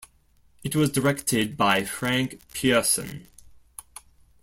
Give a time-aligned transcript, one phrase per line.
[0.63, 3.27] It was directed by Frank Pierson.